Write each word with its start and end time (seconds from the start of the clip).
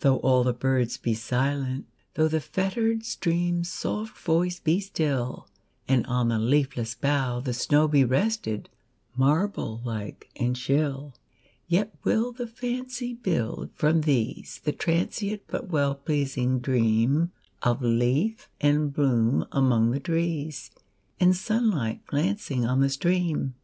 Though 0.00 0.16
all 0.16 0.42
the 0.42 0.52
birds 0.52 0.96
be 0.96 1.14
silent,—thoughThe 1.14 2.42
fettered 2.42 3.04
stream's 3.04 3.72
soft 3.72 4.18
voice 4.18 4.58
be 4.58 4.80
still, 4.80 5.46
And 5.86 6.04
on 6.06 6.28
the 6.30 6.40
leafless 6.40 6.96
bough 6.96 7.38
the 7.38 7.52
snowBe 7.52 8.02
rested, 8.10 8.68
marble 9.14 9.80
like 9.84 10.28
and 10.34 10.56
chill,—Yet 10.56 11.94
will 12.02 12.32
the 12.32 12.48
fancy 12.48 13.14
build, 13.14 13.70
from 13.76 14.00
these, 14.00 14.60
The 14.64 14.72
transient 14.72 15.42
but 15.46 15.68
well 15.70 15.94
pleasing 15.94 16.58
dreamOf 16.60 17.30
leaf 17.80 18.48
and 18.60 18.92
bloom 18.92 19.46
among 19.52 19.92
the 19.92 20.00
trees, 20.00 20.72
And 21.20 21.36
sunlight 21.36 22.04
glancing 22.06 22.66
on 22.66 22.80
the 22.80 22.90
stream. 22.90 23.54